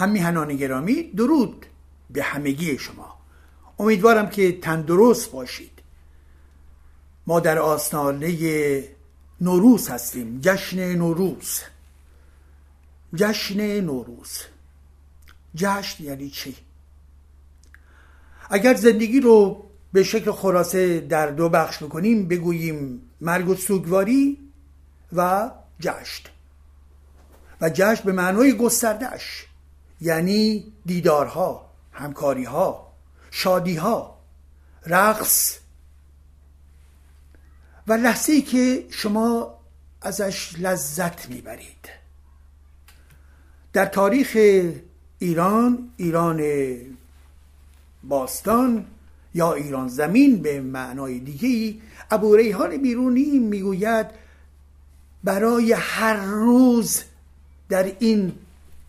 هم 0.00 0.10
میهنان 0.10 0.56
گرامی 0.56 1.02
درود 1.02 1.66
به 2.10 2.22
همگی 2.22 2.78
شما. 2.78 3.18
امیدوارم 3.78 4.30
که 4.30 4.60
تندرست 4.60 5.30
باشید. 5.30 5.82
ما 7.26 7.40
در 7.40 7.58
آستانه 7.58 8.84
نوروز 9.40 9.88
هستیم. 9.88 10.40
جشن 10.40 10.94
نوروز. 10.94 11.60
جشن 13.14 13.80
نوروز. 13.80 14.38
جشن 15.54 16.04
یعنی 16.04 16.30
چی؟ 16.30 16.56
اگر 18.50 18.74
زندگی 18.74 19.20
رو 19.20 19.64
به 19.92 20.02
شکل 20.02 20.32
خلاصه 20.32 21.00
در 21.00 21.26
دو 21.26 21.48
بخش 21.48 21.82
بکنیم 21.82 22.28
بگوییم 22.28 23.02
مرگ 23.20 23.48
و 23.48 23.54
سوگواری 23.54 24.38
و 25.12 25.50
جشن. 25.80 26.24
و 27.60 27.70
جشن 27.70 28.04
به 28.04 28.12
معنای 28.12 28.52
گستردهش 28.56 29.49
یعنی 30.00 30.72
دیدارها 30.86 31.70
همکاریها 31.92 32.92
شادیها 33.30 34.18
رقص. 34.86 35.58
و 37.86 37.92
لحظه 37.92 38.32
ای 38.32 38.42
که 38.42 38.86
شما 38.90 39.54
ازش 40.02 40.54
لذت 40.58 41.28
می‌برید. 41.28 41.88
در 43.72 43.86
تاریخ 43.86 44.36
ایران 45.18 45.90
ایران 45.96 46.42
باستان 48.04 48.86
یا 49.34 49.52
ایران 49.52 49.88
زمین 49.88 50.42
به 50.42 50.60
معنای 50.60 51.18
دیگه 51.18 51.80
ابو 52.10 52.36
ریحان 52.36 52.76
بیرونی 52.76 53.38
می‌گوید 53.38 54.06
برای 55.24 55.72
هر 55.72 56.16
روز 56.16 57.02
در 57.68 57.92
این 57.98 58.32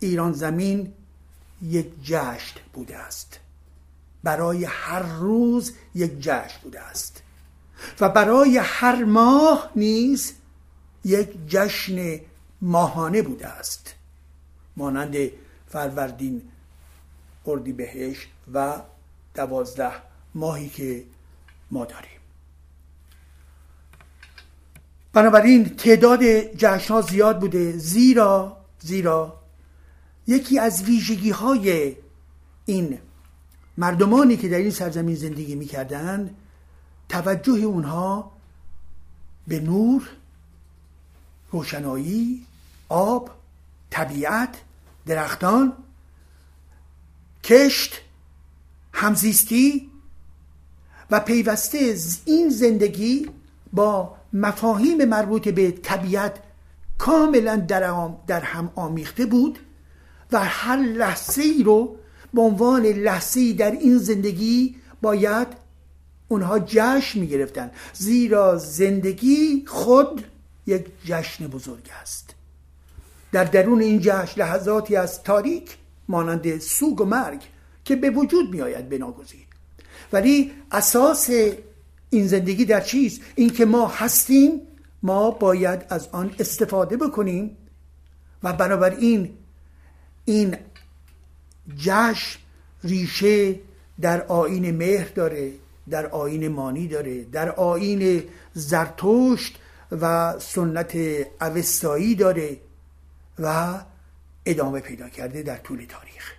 ایران 0.00 0.32
زمین 0.32 0.92
یک 1.62 1.86
جشن 2.04 2.60
بوده 2.72 2.96
است. 2.96 3.40
برای 4.22 4.64
هر 4.64 5.02
روز 5.02 5.72
یک 5.94 6.18
جشن 6.20 6.60
بوده 6.62 6.80
است. 6.80 7.22
و 8.00 8.08
برای 8.08 8.58
هر 8.58 9.04
ماه 9.04 9.70
نیز 9.76 10.34
یک 11.04 11.46
جشن 11.46 12.20
ماهانه 12.62 13.22
بوده 13.22 13.46
است. 13.48 13.94
مانند 14.76 15.16
فروردین 15.68 16.42
بهش 17.76 18.28
و 18.54 18.80
دوازده 19.34 19.92
ماهی 20.34 20.68
که 20.68 21.04
ما 21.70 21.84
داریم. 21.84 22.20
بنابراین 25.12 25.76
تعداد 25.76 26.22
جشن 26.56 26.94
ها 26.94 27.00
زیاد 27.00 27.40
بوده 27.40 27.72
زیرا 27.72 28.56
زیرا 28.78 29.41
یکی 30.26 30.58
از 30.58 30.82
ویژگی 30.82 31.30
های 31.30 31.96
این 32.66 32.98
مردمانی 33.78 34.36
که 34.36 34.48
در 34.48 34.56
این 34.56 34.70
سرزمین 34.70 35.14
زندگی 35.14 35.54
می‌کردند 35.54 36.36
توجه 37.08 37.52
اونها 37.52 38.32
به 39.48 39.60
نور 39.60 40.08
روشنایی 41.50 42.46
آب 42.88 43.30
طبیعت 43.90 44.60
درختان 45.06 45.72
کشت 47.44 48.00
همزیستی 48.92 49.90
و 51.10 51.20
پیوسته 51.20 51.96
این 52.24 52.48
زندگی 52.48 53.30
با 53.72 54.16
مفاهیم 54.32 55.04
مربوط 55.04 55.48
به 55.48 55.70
طبیعت 55.70 56.38
کاملا 56.98 57.56
در 58.26 58.40
هم 58.40 58.72
آمیخته 58.74 59.26
بود. 59.26 59.58
و 60.32 60.38
هر 60.38 60.76
لحظه 60.76 61.42
ای 61.42 61.62
رو 61.62 61.96
به 62.34 62.40
عنوان 62.40 62.82
لحظه 62.86 63.52
در 63.52 63.70
این 63.70 63.98
زندگی 63.98 64.76
باید 65.02 65.48
اونها 66.28 66.58
جشن 66.58 67.20
می 67.20 67.26
گرفتن 67.26 67.70
زیرا 67.92 68.58
زندگی 68.58 69.64
خود 69.66 70.24
یک 70.66 70.86
جشن 71.04 71.46
بزرگ 71.46 71.90
است. 72.02 72.34
در 73.32 73.44
درون 73.44 73.80
این 73.80 74.00
جشن 74.02 74.40
لحظاتی 74.40 74.96
از 74.96 75.22
تاریک 75.22 75.76
مانند 76.08 76.58
سوگ 76.58 77.00
و 77.00 77.04
مرگ 77.04 77.40
که 77.84 77.96
به 77.96 78.10
وجود 78.10 78.50
می 78.50 78.62
آید 78.62 78.88
بناگزیر 78.88 79.46
ولی 80.12 80.52
اساس 80.72 81.30
این 82.10 82.26
زندگی 82.26 82.64
در 82.64 82.80
چیست؟ 82.80 83.20
اینکه 83.34 83.64
ما 83.64 83.86
هستیم 83.86 84.60
ما 85.02 85.30
باید 85.30 85.84
از 85.88 86.08
آن 86.12 86.34
استفاده 86.38 86.96
بکنیم 86.96 87.56
و 88.42 88.52
بنابراین 88.52 89.30
این 90.24 90.56
جشن 91.76 92.38
ریشه 92.84 93.60
در 94.00 94.22
آین 94.22 94.76
مهر 94.76 95.08
داره 95.08 95.52
در 95.90 96.06
آین 96.06 96.48
مانی 96.48 96.88
داره 96.88 97.24
در 97.24 97.50
آین 97.50 98.24
زرتشت 98.54 99.58
و 99.92 100.34
سنت 100.38 100.96
اوستایی 101.40 102.14
داره 102.14 102.56
و 103.38 103.78
ادامه 104.46 104.80
پیدا 104.80 105.08
کرده 105.08 105.42
در 105.42 105.56
طول 105.56 105.86
تاریخ. 105.88 106.32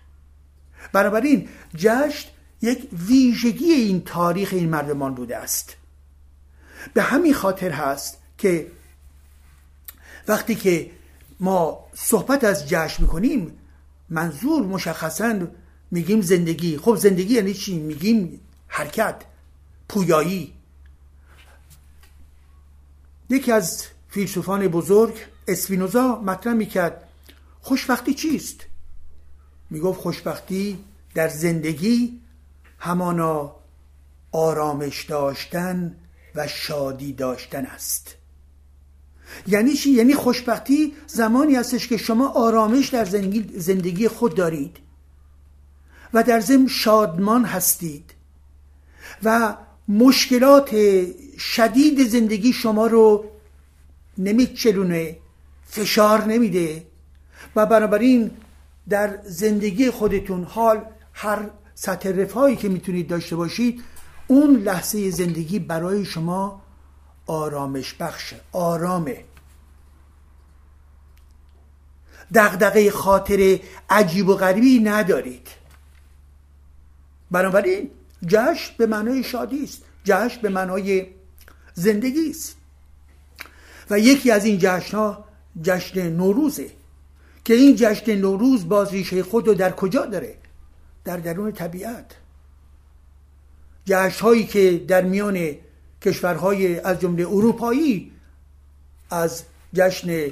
بنابراین 0.93 1.49
جشن 1.75 2.29
یک 2.61 2.89
ویژگی 3.07 3.71
این 3.71 4.03
تاریخ 4.03 4.49
این 4.53 4.69
مردمان 4.69 5.15
بوده 5.15 5.37
است. 5.37 5.75
به 6.93 7.01
همین 7.01 7.33
خاطر 7.33 7.71
هست 7.71 8.17
که 8.37 8.67
وقتی 10.27 10.55
که 10.55 10.91
ما 11.39 11.85
صحبت 11.93 12.43
از 12.43 12.69
جشن 12.69 13.03
می‌کنیم 13.03 13.57
منظور 14.13 14.65
مشخصا 14.65 15.47
میگیم 15.91 16.21
زندگی. 16.21 16.77
خب 16.77 16.95
زندگی 16.95 17.33
یعنی 17.33 17.53
چی؟ 17.53 17.79
میگیم 17.79 18.39
حرکت 18.67 19.15
پویایی. 19.89 20.53
یکی 23.29 23.51
از 23.51 23.85
فیلسوفان 24.09 24.67
بزرگ 24.67 25.15
اسپینوزا 25.47 26.21
مطرح 26.21 26.53
می‌کرد 26.53 27.03
خوشبختی 27.61 28.13
چیست؟ 28.13 28.65
می‌گفت 29.69 30.01
خوشبختی 30.01 30.83
در 31.15 31.27
زندگی 31.27 32.21
همانا 32.79 33.55
آرامش 34.31 35.03
داشتن 35.03 35.95
و 36.35 36.47
شادی 36.47 37.13
داشتن 37.13 37.65
است. 37.65 38.15
یعنی 39.47 39.73
چی؟ 39.73 39.91
یعنی 39.91 40.13
خوشبختی 40.13 40.93
زمانی 41.07 41.55
هستش 41.55 41.87
که 41.87 41.97
شما 41.97 42.27
آرامش 42.27 42.89
در 42.89 43.05
زندگی 43.55 44.07
خود 44.07 44.35
دارید 44.35 44.77
و 46.13 46.23
در 46.23 46.39
ضمن 46.39 46.67
شادمان 46.67 47.45
هستید 47.45 48.11
و 49.23 49.57
مشکلات 49.87 50.75
شدید 51.37 52.07
زندگی 52.07 52.53
شما 52.53 52.87
رو 52.87 53.25
نمیچلونه 54.17 55.17
فشار 55.65 56.25
نمیده 56.25 56.85
و 57.55 57.65
بنابراین 57.65 58.31
در 58.89 59.19
زندگی 59.25 59.89
خودتون 59.89 60.43
حال 60.43 60.85
هر 61.13 61.49
سطح 61.75 62.09
رفاهی 62.09 62.55
که 62.55 62.69
می‌تونید 62.69 63.07
داشته 63.07 63.35
باشید 63.35 63.83
اون 64.27 64.55
لحظه 64.55 65.09
زندگی 65.09 65.59
برای 65.59 66.05
شما 66.05 66.62
آرامش 67.27 67.93
بخش 67.93 68.33
آرامه. 68.51 69.23
دغدغه 72.33 72.91
خاطر 72.91 73.59
عجیب 73.89 74.29
و 74.29 74.35
غریبی 74.35 74.79
ندارید. 74.79 75.47
بنابراین 77.31 77.91
جشن 78.27 78.73
به 78.77 78.85
معنای 78.85 79.23
شادی 79.23 79.63
است. 79.63 79.81
جشن 80.03 80.41
به 80.41 80.49
معنای 80.49 81.07
زندگی 81.73 82.29
است. 82.29 82.55
و 83.89 83.99
یکی 83.99 84.31
از 84.31 84.45
این 84.45 84.57
جشن 84.61 84.97
ها 84.97 85.25
جشن 85.61 86.09
نوروزه. 86.09 86.71
که 87.45 87.53
این 87.53 87.75
جشن 87.75 88.15
نوروز 88.15 88.69
باز 88.69 88.91
ریشه 88.91 89.23
خود 89.23 89.47
رو 89.47 89.53
در 89.53 89.71
کجا 89.71 90.05
داره؟ 90.05 90.37
در 91.03 91.17
درون 91.17 91.51
طبیعت. 91.51 92.15
جشن 93.85 94.23
هایی 94.23 94.45
که 94.45 94.85
در 94.87 95.01
میان 95.01 95.55
کشورهای 96.03 96.79
از 96.79 96.99
جمله 96.99 97.27
اروپایی 97.27 98.11
از 99.09 99.43
جشن 99.73 100.27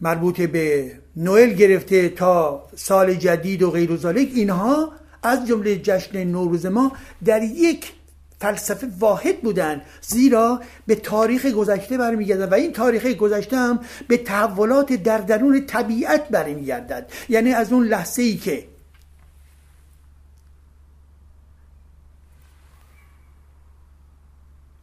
مربوط 0.00 0.40
به 0.40 0.92
نوئل 1.16 1.52
گرفته 1.52 2.08
تا 2.08 2.62
سال 2.76 3.14
جدید 3.14 3.62
و 3.62 3.70
غیر 3.70 3.98
اینها 4.14 4.92
از 5.22 5.46
جمله 5.46 5.76
جشن 5.76 6.24
نوروز 6.24 6.66
ما 6.66 6.92
در 7.24 7.42
یک 7.42 7.92
فلسفه 8.40 8.88
واحد 8.98 9.40
بودن 9.40 9.82
زیرا 10.00 10.60
به 10.86 10.94
تاریخ 10.94 11.46
گذشته 11.46 11.98
برمیگردن 11.98 12.48
و 12.48 12.54
این 12.54 12.72
تاریخ 12.72 13.06
گذشته 13.06 13.56
هم 13.56 13.80
به 14.08 14.16
تحولات 14.16 14.92
در 14.92 15.18
درون 15.18 15.66
طبیعت 15.66 16.28
برمیگردد. 16.28 17.12
یعنی 17.28 17.52
از 17.52 17.72
اون 17.72 17.86
لحظه 17.86 18.22
ای 18.22 18.36
که 18.36 18.64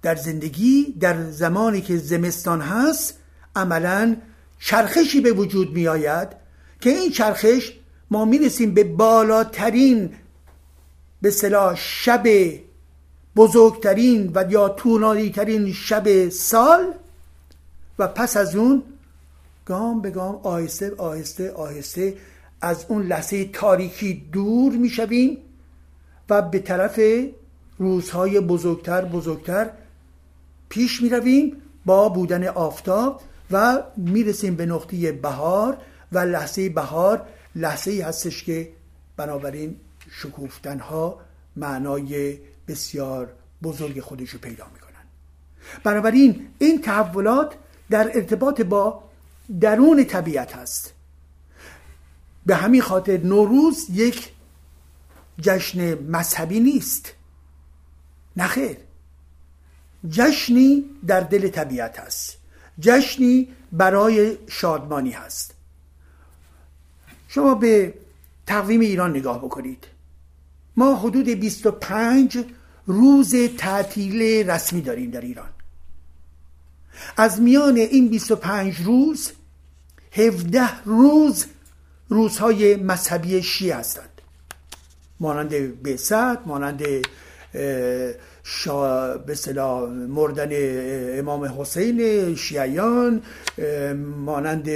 در 0.07 0.15
زندگی 0.15 0.95
در 0.99 1.31
زمانی 1.31 1.81
که 1.81 1.97
زمستان 1.97 2.61
هست 2.61 3.13
عملا 3.55 4.15
چرخشی 4.59 5.21
به 5.21 5.31
وجود 5.31 5.71
می 5.71 5.87
آید 5.87 6.27
که 6.81 6.89
این 6.89 7.11
چرخش 7.11 7.71
ما 8.11 8.25
می‌رسیم 8.25 8.73
به 8.73 8.83
بالاترین 8.83 10.09
به 11.21 11.31
صلاح 11.31 11.75
شب 11.75 12.23
بزرگترین 13.35 14.31
و 14.35 14.45
یا 14.49 14.69
طولانی 14.69 15.29
ترین 15.29 15.73
شب 15.73 16.29
سال 16.29 16.93
و 17.99 18.07
پس 18.07 18.37
از 18.37 18.55
اون 18.55 18.83
گام 19.65 20.01
به 20.01 20.09
گام 20.09 20.39
آهسته 20.43 20.95
آهسته 20.97 21.51
آهسته 21.51 22.17
از 22.61 22.85
اون 22.87 23.07
لحظه 23.07 23.45
تاریکی 23.45 24.23
دور 24.31 24.73
می‌شویم 24.73 25.37
و 26.29 26.41
به 26.41 26.59
طرف 26.59 26.99
روزهای 27.77 28.39
بزرگتر 28.39 29.05
بزرگتر 29.05 29.69
پیش 30.69 31.01
می 31.01 31.09
رویم 31.09 31.61
با 31.85 32.09
بودن 32.09 32.47
آفتاب 32.47 33.21
و 33.51 33.83
می‌رسیم 33.97 34.55
به 34.55 34.65
نقطه 34.65 35.11
بهار 35.11 35.77
و 36.11 36.19
لحظه 36.19 36.69
بهار. 36.69 37.27
لحظه 37.55 37.91
ای 37.91 38.01
هستش 38.01 38.43
که 38.43 38.71
بنابراین 39.17 39.79
شکوفتن 40.11 40.79
ها 40.79 41.19
معنای 41.55 42.37
بسیار 42.67 43.33
بزرگ 43.63 43.99
خودش 43.99 44.29
رو 44.29 44.39
پیدا 44.39 44.65
می‌کنن. 44.73 44.87
بنابراین 45.83 46.47
این 46.59 46.81
تحولات 46.81 47.55
در 47.89 48.11
ارتباط 48.15 48.61
با 48.61 49.03
درون 49.59 50.03
طبیعت 50.03 50.55
هست. 50.55 50.93
به 52.45 52.55
همین 52.55 52.81
خاطر 52.81 53.17
نوروز 53.17 53.87
یک 53.89 54.31
جشن 55.41 55.93
مذهبی 55.93 56.59
نیست. 56.59 57.13
نخیر 58.37 58.77
جشنی 60.09 60.85
در 61.07 61.19
دل 61.19 61.47
طبیعت 61.47 61.99
هست. 61.99 62.37
جشنی 62.79 63.47
برای 63.71 64.37
شادمانی 64.47 65.11
هست. 65.11 65.53
شما 67.27 67.55
به 67.55 67.93
تقویم 68.47 68.79
ایران 68.79 69.09
نگاه 69.09 69.37
بکنید. 69.37 69.87
ما 70.75 70.95
حدود 70.95 71.29
25 71.29 72.37
روز 72.87 73.35
تعطیل 73.57 74.49
رسمی 74.49 74.81
داریم 74.81 75.11
در 75.11 75.21
ایران. 75.21 75.49
از 77.17 77.41
میان 77.41 77.77
این 77.77 78.07
25 78.07 78.75
روز 78.81 79.31
17 80.11 80.83
روز 80.83 81.45
روزهای 82.09 82.75
مذهبی 82.75 83.43
شیعه 83.43 83.75
هستند. 83.75 84.21
مانند 85.19 85.83
بعثت 85.83 86.47
مانند 86.47 86.83
شا 88.49 89.17
به 89.17 89.35
صلاح 89.35 89.89
مردن 89.89 90.49
امام 91.19 91.61
حسین 91.61 92.35
شیعیان 92.35 93.21
مانند 94.25 94.69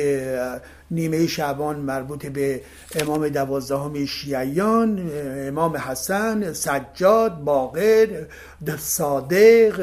نیمه 0.91 1.27
شعبان 1.27 1.75
مربوط 1.75 2.25
به 2.25 2.62
امام 2.95 3.27
دوازدهم 3.29 4.06
شیعیان 4.06 5.12
امام 5.47 5.77
حسن 5.77 6.53
سجاد 6.53 7.44
باقر 7.44 8.25
صادق 8.77 9.79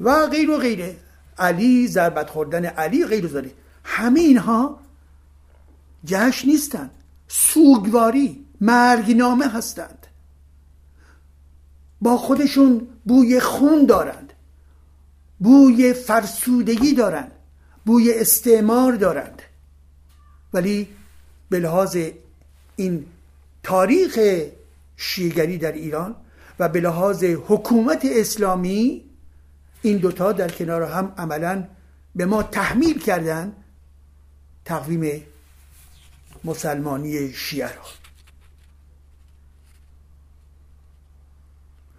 و 0.00 0.26
غیر 0.26 0.50
و 0.50 0.56
غیره. 0.58 0.96
علی 1.38 1.88
ضربت 1.88 2.30
خوردن 2.30 2.64
علی 2.64 3.06
غیر 3.06 3.26
و 3.26 3.42
همه 3.84 4.20
اینها 4.20 4.78
جشن 6.04 6.48
نیستند 6.48 6.90
سوگواری 7.28 8.44
مرگنامه 8.60 9.48
هستند. 9.48 10.03
با 12.04 12.16
خودشون 12.16 12.88
بوی 13.04 13.40
خون 13.40 13.86
دارند 13.86 14.32
بوی 15.38 15.92
فرسودگی 15.92 16.94
دارند 16.94 17.32
بوی 17.84 18.12
استعمار 18.12 18.92
دارند. 18.92 19.42
ولی 20.52 20.88
به 21.50 21.58
لحاظ 21.58 21.96
این 22.76 23.06
تاریخ 23.62 24.18
شیگری 24.96 25.58
در 25.58 25.72
ایران 25.72 26.16
و 26.58 26.68
به 26.68 26.80
لحاظ 26.80 27.24
حکومت 27.24 28.04
اسلامی 28.04 29.04
این 29.82 29.98
دوتا 29.98 30.32
در 30.32 30.48
کنار 30.48 30.82
هم 30.82 31.12
عملا 31.18 31.64
به 32.14 32.26
ما 32.26 32.42
تحمیل 32.42 32.98
کردن 32.98 33.52
تقویم 34.64 35.22
مسلمانی 36.44 37.32
شیعه 37.32 37.74
را. 37.74 38.03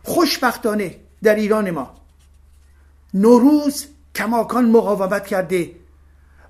خوشبختانه 0.05 0.95
در 1.23 1.35
ایران 1.35 1.71
ما. 1.71 1.95
نوروز 3.13 3.85
کماکان 4.15 4.65
مقاومت 4.65 5.27
کرده 5.27 5.71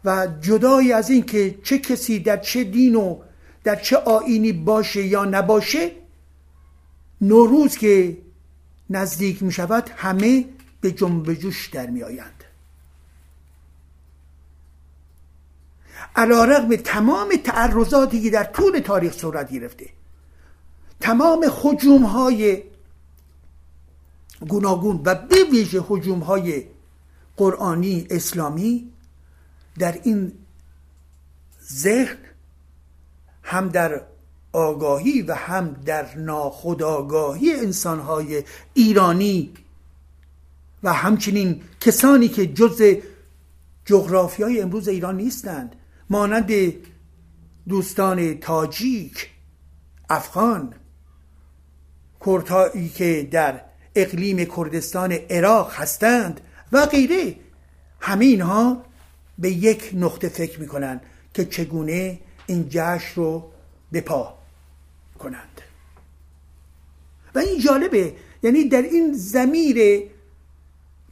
و 0.06 0.28
جدای 0.42 0.94
از 0.94 1.10
این 1.10 1.24
که 1.24 1.60
چه 1.63 1.80
کسی 1.80 2.19
در 2.19 2.38
چه 2.38 2.63
دین 2.63 2.96
و 2.96 3.19
در 3.63 3.75
چه 3.75 3.98
آینی 3.98 4.52
باشه 4.52 5.04
یا 5.04 5.25
نباشه 5.25 5.92
نوروز 7.22 7.78
که 7.78 8.18
نزدیک 8.90 9.44
می 9.44 9.52
شود 9.52 9.90
همه 9.96 10.46
به 10.81 10.92
جنب 10.92 11.34
جوش 11.34 11.68
در 11.68 11.88
می 11.88 12.04
آیند. 12.04 12.44
علا 16.16 16.44
رقم 16.44 16.75
تمام 16.75 17.36
تعرضاتی 17.44 18.22
که 18.22 18.30
در 18.30 18.44
طول 18.44 18.80
تاریخ 18.80 19.13
صورت 19.13 19.52
گرفته 19.52 19.90
تمام 21.00 21.50
خجوم 21.50 22.04
های 22.04 22.64
گوناگون 24.47 25.02
و 25.06 25.16
به 25.16 25.35
ویژه 25.52 25.83
حجوم 25.87 26.19
های 26.19 26.64
قرآنی 27.37 28.07
اسلامی 28.09 28.92
در 29.80 29.99
این 30.04 30.31
ذهن 31.71 32.18
هم 33.44 33.69
در 33.69 34.02
آگاهی 34.54 35.21
و 35.21 35.33
هم 35.33 35.73
در 35.85 36.18
ناخودآگاهی 36.18 37.54
انسانهای 37.54 38.44
ایرانی 38.73 39.54
و 40.83 40.94
همچنین 40.94 41.61
کسانی 41.81 42.28
که 42.28 42.47
جز 42.47 42.81
جغرافی 43.85 44.44
های 44.44 44.61
امروز 44.61 44.87
ایران 44.87 45.18
نیستند 45.18 45.75
مانند 46.09 46.52
دوستان 47.68 48.40
تاجیک 48.40 49.30
افغان 50.09 50.73
کردهایی 52.25 52.90
که 52.90 53.28
در 53.31 53.61
اقلیم 53.95 54.45
کردستان 54.45 55.11
عراق 55.11 55.73
هستند 55.73 56.42
و 56.71 56.85
غیره. 56.85 57.35
همه 57.99 58.25
اینها 58.25 58.83
به 59.40 59.52
یک 59.52 59.92
نقطه 59.94 60.30
فکر 60.30 60.59
می‌کنند 60.59 61.02
که 61.33 61.45
چگونه 61.45 62.19
این 62.47 62.66
جشن 62.69 63.16
رو 63.16 63.52
بپا 63.94 64.37
کنند. 65.19 65.61
و 67.35 67.40
این 67.40 67.59
جالبه 67.59 68.14
یعنی 68.44 68.64
در 68.69 68.81
این 68.81 69.14
زمیر 69.14 70.04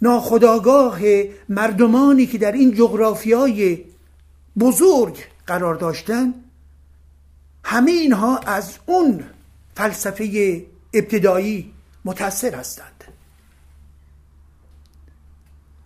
ناخداگاه 0.02 1.00
مردمانی 1.50 2.26
که 2.26 2.38
در 2.38 2.52
این 2.52 2.74
جغرافیای 2.74 3.84
بزرگ 4.60 5.18
قرار 5.48 5.76
داشتن 5.76 6.34
همه 7.64 7.92
اینها 7.92 8.38
از 8.38 8.78
اون 8.86 9.24
فلسفه 9.76 10.66
ابتدایی 10.94 11.73
متاثر 12.06 12.56
هستند. 12.56 13.04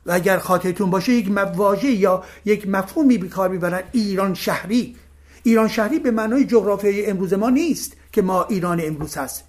و 0.05 0.11
اگر 0.11 0.37
خاطرتون 0.39 0.89
باشه 0.89 1.11
یک 1.11 1.31
مواژه 1.31 1.91
یا 1.91 2.23
یک 2.45 2.67
مفهومی 2.67 3.17
به 3.17 3.27
کار 3.27 3.49
می‌برن. 3.49 3.83
ایران 3.91 4.33
شهری. 4.33 4.95
ایران 5.43 5.67
شهری 5.67 5.99
به 5.99 6.11
معنای 6.11 6.45
جغرافیای 6.45 7.05
امروز 7.05 7.33
ما 7.33 7.49
نیست 7.49 7.93
که 8.11 8.21
ما 8.21 8.43
ایران 8.43 8.81
امروز 8.83 9.17
هست 9.17 9.43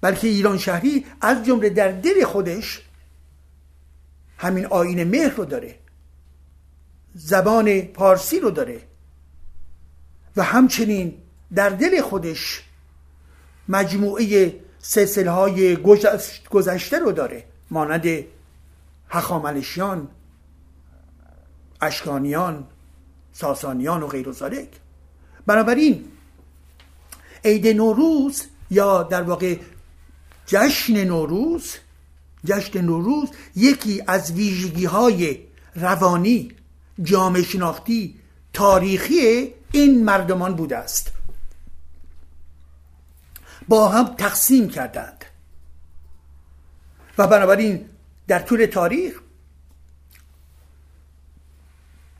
بلکه 0.00 0.28
ایران 0.28 0.58
شهری 0.58 1.06
از 1.20 1.44
جمله 1.44 1.70
در 1.70 1.92
دل 1.92 2.24
خودش 2.24 2.82
همین 4.38 4.66
آین 4.66 5.04
مهر 5.04 5.34
رو 5.34 5.44
داره. 5.44 5.78
زبان 7.14 7.80
پارسی 7.80 8.40
رو 8.40 8.50
داره. 8.50 8.82
و 10.36 10.42
همچنین 10.42 11.14
در 11.54 11.70
دل 11.70 12.00
خودش 12.00 12.62
مجموعه 13.68 14.54
سلسله 14.88 15.30
های 15.30 15.76
گذشته 16.50 16.98
رو 16.98 17.12
داره. 17.12 17.44
مانند 17.70 18.06
هخامنشیان 19.08 20.08
اشکانیان 21.80 22.64
ساسانیان 23.32 24.02
و 24.02 24.06
غیر 24.06 24.32
ذالک 24.32 24.68
بنابراین 25.46 26.04
عید 27.44 27.66
نوروز 27.68 28.42
یا 28.70 29.02
در 29.02 29.22
واقع 29.22 29.56
جشن 30.46 31.04
نوروز 31.04 31.74
جشن 32.44 32.80
نوروز 32.80 33.28
یکی 33.56 34.02
از 34.06 34.32
ویژگی 34.32 34.84
های 34.84 35.38
روانی 35.74 36.52
جامعه 37.02 37.42
شناختی 37.42 38.20
تاریخی 38.52 39.54
این 39.72 40.04
مردمان 40.04 40.54
بوده 40.54 40.76
است. 40.76 41.15
با 43.68 43.88
هم 43.88 44.04
تقسیم 44.04 44.68
کردند. 44.68 45.24
و 47.18 47.26
بنابراین 47.26 47.88
در 48.28 48.38
طول 48.38 48.66
تاریخ 48.66 49.20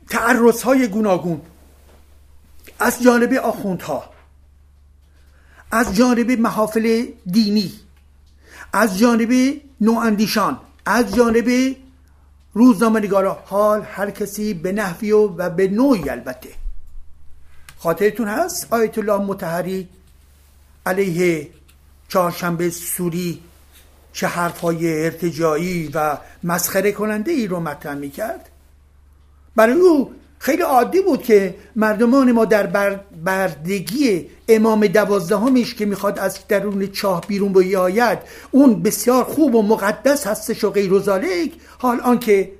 تعرض 0.09 0.61
های 0.61 0.87
گوناگون 0.87 1.41
از 2.79 3.03
جانب 3.03 3.33
آخوندها 3.33 4.09
از 5.71 5.95
جانب 5.95 6.31
محافل 6.31 7.05
دینی 7.25 7.73
از 8.73 8.97
جانب 8.97 9.61
نواندیشان 9.81 10.59
از 10.85 11.15
جانب 11.15 11.75
روزنامه 12.53 12.99
نگارا 12.99 13.43
حال 13.45 13.81
هر 13.81 14.11
کسی 14.11 14.53
به 14.53 14.71
نحوی 14.71 15.11
و, 15.11 15.27
و 15.27 15.49
به 15.49 15.67
نوعی 15.67 16.09
البته. 16.09 16.49
خاطرتون 17.79 18.27
هست؟ 18.27 18.73
آیت 18.73 18.97
الله 18.97 19.17
متحری 19.17 19.89
علیه 20.87 21.47
چهارشنبه 22.07 22.69
سوری 22.69 23.39
چه 24.13 24.27
حرفهای 24.27 25.03
ارتجایی 25.03 25.89
و 25.93 26.17
مسخره 26.43 26.91
کننده 26.91 27.31
ای 27.31 27.47
رو 27.47 27.59
مطرح 27.59 27.95
می 27.95 28.09
کرد 28.09 28.49
برای 29.55 29.73
او 29.73 30.11
خیلی 30.39 30.61
عادی 30.61 31.01
بود 31.01 31.23
که 31.23 31.55
مردمان 31.75 32.31
ما 32.31 32.45
در 32.45 32.67
بردگی 33.23 34.25
امام 34.47 34.87
دوازدهمش 34.87 35.75
که 35.75 35.85
می‌خواد 35.85 36.19
از 36.19 36.39
درون 36.47 36.87
چاه 36.87 37.21
بیرون 37.27 37.53
بیاید 37.53 38.19
اون 38.51 38.83
بسیار 38.83 39.23
خوب 39.23 39.55
و 39.55 39.61
مقدس 39.61 40.27
هستش 40.27 40.63
و 40.63 40.69
غیر 40.69 40.93
و 40.93 41.01
حال 41.77 41.99
آنکه 41.99 42.51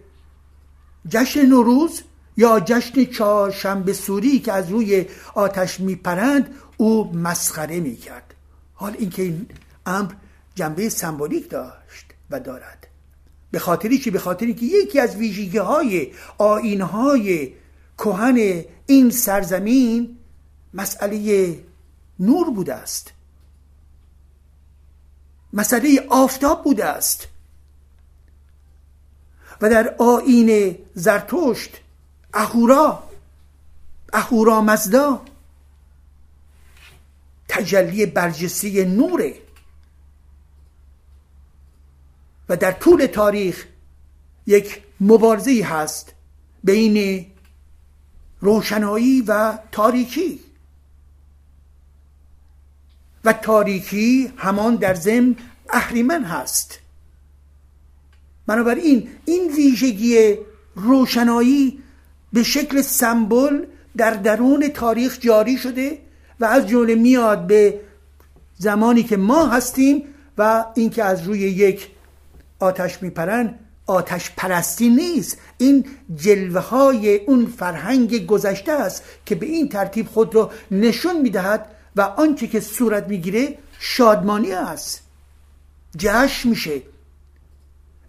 جشن 1.10 1.46
نوروز 1.46 2.02
یا 2.38 2.60
جشن 2.60 3.06
چهارشنبه 3.06 3.94
سوری 3.94 4.40
که 4.40 4.54
از 4.54 4.72
روی 4.72 5.06
آتش 5.36 5.80
میپرند 5.80 6.56
او 6.78 7.14
مسخره 7.14 7.80
می‌کرد. 7.80 8.34
حال 8.74 8.96
اینکه 9.00 9.22
این 9.22 9.46
امر 9.86 10.14
جنبه 10.56 10.90
سمبولیک 10.90 11.50
داشت 11.50 12.06
و 12.30 12.40
دارد. 12.40 12.88
به 13.52 13.60
خاطری 13.60 13.98
چی 14.00 14.12
به 14.12 14.20
خاطری 14.20 14.54
که 14.54 14.66
یکی 14.66 15.00
از 15.00 15.16
ویژگی 15.16 15.58
های 15.58 16.14
آین 16.38 16.82
های 16.82 17.54
کهن 17.98 18.64
این 18.86 19.10
سرزمین 19.10 20.18
مسئله 20.74 21.60
نور 22.20 22.50
بوده 22.50 22.74
است. 22.74 23.12
مسئله 25.54 26.06
آفتاب 26.10 26.64
بوده 26.64 26.86
است. 26.86 27.28
و 29.62 29.70
در 29.70 29.96
آین 29.98 30.78
زرتشت 30.96 31.70
اهورا 32.34 33.04
اهورا 34.14 34.62
مزدا 34.62 35.22
تجلی 37.48 38.06
برجسته 38.06 38.86
نوره. 38.86 39.36
و 42.50 42.58
در 42.58 42.72
طول 42.72 43.06
تاریخ 43.06 43.66
یک 44.48 44.82
مبارزه 45.02 45.64
هست 45.64 46.14
بین 46.64 47.26
روشنایی 48.42 49.22
و 49.22 49.58
تاریکی. 49.72 50.40
و 53.26 53.34
تاریکی 53.34 54.34
همان 54.38 54.76
در 54.76 54.94
زم 54.94 55.36
اهریمن 55.70 56.24
هست. 56.24 56.80
بنابراین 58.48 59.10
این 59.26 59.52
ویژگی 59.56 60.38
روشنایی 60.76 61.84
به 62.34 62.44
شکل 62.44 62.82
سمبل 62.82 63.66
در 63.98 64.12
درون 64.12 64.68
تاریخ 64.68 65.20
جاری 65.20 65.58
شده 65.58 66.02
و 66.40 66.46
از 66.46 66.68
جمله 66.68 66.96
میاد 66.96 67.48
به 67.48 67.80
زمانی 68.58 69.04
که 69.04 69.18
ما 69.18 69.48
هستیم 69.48 70.04
و 70.38 70.66
اینکه 70.76 71.04
از 71.04 71.24
روی 71.24 71.40
یک 71.40 71.88
آتش 72.60 73.02
میپرن 73.04 73.56
آتش 73.86 74.32
پرستی 74.38 74.90
نیست. 74.90 75.38
این 75.58 75.86
جلوه 76.16 76.62
های 76.62 77.18
اون 77.18 77.46
فرهنگ 77.46 78.26
گذشته 78.26 78.72
است 78.72 79.04
که 79.26 79.36
به 79.36 79.46
این 79.46 79.70
ترتیب 79.70 80.08
خود 80.08 80.36
را 80.36 80.52
نشون 80.72 81.22
می‌دهد 81.22 81.72
و 81.96 82.02
آنچه 82.02 82.48
که 82.48 82.60
صورت 82.60 83.08
می‌گیره 83.08 83.58
شادمانی 83.80 84.52
است. 84.52 85.02
جشن 85.98 86.50
میشه. 86.50 86.82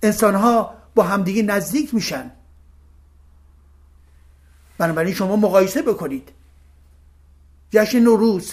انسان 0.03 0.35
ها 0.35 0.75
با 0.95 1.03
همدیگه 1.03 1.43
نزدیک 1.43 1.95
میشن. 1.95 2.31
بنابراین 4.79 5.15
شما 5.15 5.37
مقایسه 5.37 5.83
بکنید. 5.83 6.29
جشن 7.71 7.99
نوروز. 7.99 8.53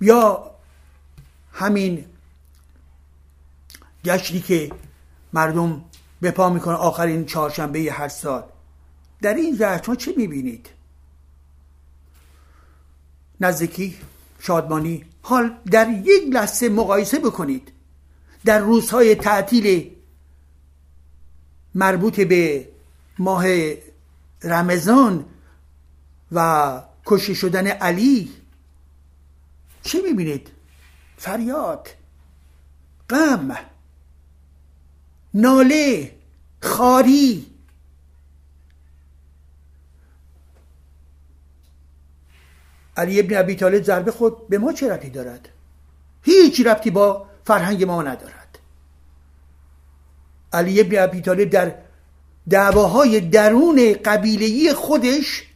یا 0.00 0.50
همین 1.52 2.04
جشنی 4.04 4.40
که 4.40 4.72
مردم 5.32 5.84
به 6.20 6.30
پا 6.30 6.50
می‌کنن 6.50 6.74
آخرین 6.74 7.26
چهارشنبه 7.26 7.92
هر 7.92 8.08
سال. 8.08 8.44
در 9.22 9.34
این 9.34 9.56
جشن 9.56 9.94
چه 9.94 10.14
می‌بینید؟ 10.16 10.68
نزدیکی 13.40 13.96
شادمانی. 14.38 15.04
حال 15.22 15.56
در 15.70 15.88
یک 15.90 16.34
لحظه 16.34 16.68
مقایسه 16.68 17.18
بکنید. 17.18 17.72
در 18.44 18.58
روزهای 18.58 19.14
تعطیل 19.14 19.90
مربوط 21.74 22.20
به 22.20 22.68
ماه 23.18 23.44
رمضان 24.42 25.24
و 26.32 26.82
کشی 27.06 27.34
شدن 27.34 27.66
علی 27.66 28.30
چه 29.82 30.02
می‌بینید؟ 30.02 30.48
فریاد 31.16 31.88
غم 33.10 33.56
ناله 35.34 36.14
خاری. 36.62 37.46
علی 42.96 43.20
ابن 43.20 43.36
ابی 43.36 43.54
طالب 43.54 43.82
ضربه 43.82 44.12
خود 44.12 44.48
به 44.48 44.58
ما 44.58 44.72
چه 44.72 44.92
ربطی 44.92 45.10
دارد؟ 45.10 45.48
هیچ 46.22 46.66
ربطی 46.66 46.90
با 46.90 47.26
فرهنگ 47.44 47.84
ما 47.84 48.02
ندارد. 48.02 48.58
علی 50.52 50.80
ابن 50.80 51.02
ابی 51.02 51.20
طالب 51.20 51.50
در 51.50 51.74
دعواهای 52.50 53.20
درون 53.20 53.92
قبیلهی 54.04 54.72
خودش 54.72 55.49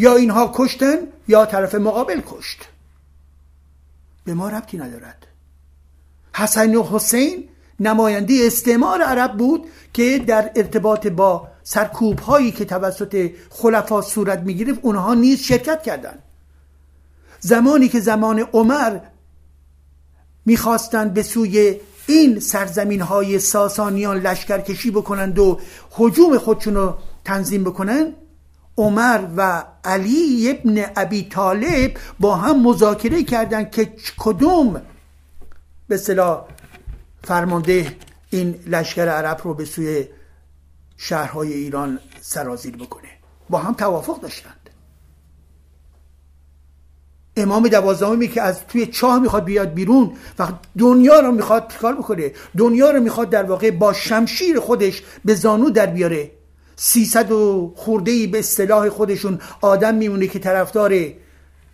یا 0.00 0.16
اینها 0.16 0.52
کشتن 0.54 0.96
یا 1.28 1.46
طرف 1.46 1.74
مقابل 1.74 2.20
کشت. 2.30 2.68
به 4.24 4.34
ما 4.34 4.48
ربطی 4.48 4.78
ندارد. 4.78 5.26
حسن 6.34 6.74
و 6.74 6.82
حسین 6.82 7.48
نماینده 7.80 8.34
استعمار 8.42 9.02
عرب 9.02 9.36
بود 9.36 9.64
که 9.92 10.18
در 10.18 10.50
ارتباط 10.56 11.06
با 11.06 11.48
سرکوب 11.62 12.18
هایی 12.18 12.52
که 12.52 12.64
توسط 12.64 13.30
خلفا 13.50 14.02
صورت 14.02 14.38
می‌گیره 14.38 14.74
اونها 14.82 15.14
نیز 15.14 15.42
شرکت 15.42 15.82
کردند. 15.82 16.22
زمانی 17.40 17.88
که 17.88 18.00
زمان 18.00 18.38
عمر 18.38 18.98
می‌خواستند 20.46 21.14
به 21.14 21.22
سوی 21.22 21.80
این 22.06 22.40
سرزمین 22.40 23.00
های 23.00 23.38
ساسانیان 23.38 24.16
لشکرکشی 24.20 24.90
بکنند 24.90 25.38
و 25.38 25.60
حجوم 25.90 26.38
خودشون 26.38 26.74
رو 26.74 26.94
تنظیم 27.24 27.64
بکنند 27.64 28.14
عمر 28.80 29.20
و 29.36 29.64
علی 29.84 30.50
ابن 30.50 30.84
ابی 30.96 31.28
طالب 31.28 31.92
با 32.20 32.36
هم 32.36 32.62
مذاکره 32.62 33.22
کردند 33.22 33.70
که 33.70 33.92
کدوم 34.18 34.82
به 35.88 35.96
صلاح 35.96 36.44
فرمانده 37.24 37.96
این 38.30 38.54
لشکر 38.66 39.08
عرب 39.08 39.40
رو 39.44 39.54
به 39.54 39.64
سوی 39.64 40.08
شهرهای 40.96 41.52
ایران 41.52 41.98
سرازیر 42.20 42.76
بکنه. 42.76 43.08
با 43.50 43.58
هم 43.58 43.74
توافق 43.74 44.20
داشتند. 44.20 44.70
امام 47.36 47.68
دوازدهمی 47.68 48.28
که 48.28 48.42
از 48.42 48.66
توی 48.66 48.86
چاه 48.86 49.18
می‌خواد 49.18 49.44
بیاد 49.44 49.74
بیرون 49.74 50.12
و 50.38 50.48
دنیا 50.78 51.20
رو 51.20 51.32
می‌خواد 51.32 51.76
کار 51.76 51.94
بکنه؟ 51.94 52.32
دنیا 52.56 52.90
رو 52.90 53.00
می‌خواد 53.00 53.30
در 53.30 53.42
واقع 53.42 53.70
با 53.70 53.92
شمشیر 53.92 54.60
خودش 54.60 55.02
به 55.24 55.34
زانو 55.34 55.70
در 55.70 55.86
بیاره. 55.86 56.39
سیصد 56.82 57.32
و 57.32 57.72
خورده 57.76 58.26
به 58.26 58.38
اصطلاح 58.38 58.88
خودشون 58.88 59.38
آدم 59.60 59.94
میمونه 59.94 60.26
که 60.26 60.38
طرفدار 60.38 60.94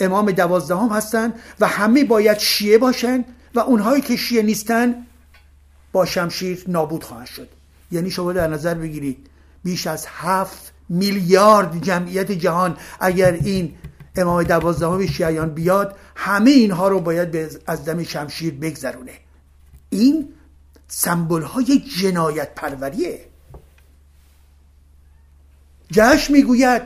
امام 0.00 0.30
دوازدهم 0.30 0.88
هستن 0.88 1.32
و 1.60 1.66
همه 1.66 2.04
باید 2.04 2.38
شیعه 2.38 2.78
باشن 2.78 3.24
و 3.54 3.60
اونهایی 3.60 4.02
که 4.02 4.16
شیعه 4.16 4.42
نیستن 4.42 5.06
با 5.92 6.04
شمشیر 6.04 6.64
نابود 6.68 7.04
خواهد 7.04 7.26
شد. 7.26 7.48
یعنی 7.92 8.10
شما 8.10 8.32
در 8.32 8.46
نظر 8.46 8.74
بگیرید 8.74 9.26
بیش 9.64 9.86
از 9.86 10.06
هفت 10.08 10.72
میلیارد 10.88 11.82
جمعیت 11.82 12.32
جهان 12.32 12.76
اگر 13.00 13.32
این 13.32 13.74
امام 14.16 14.42
دوازدهم 14.42 15.06
شیعیان 15.06 15.50
بیاد 15.50 15.96
همه 16.16 16.50
اینها 16.50 16.88
رو 16.88 17.00
باید 17.00 17.60
از 17.66 17.84
دم 17.84 18.02
شمشیر 18.02 18.54
بگذرونه. 18.54 19.12
این 19.90 20.28
سمبل 20.88 21.42
های 21.42 21.78
جنایت 21.78 22.54
پروریه 22.54 23.35
جشن 25.90 26.32
می‌گوید 26.32 26.82